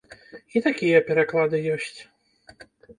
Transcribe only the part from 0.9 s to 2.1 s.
пераклады ёсць.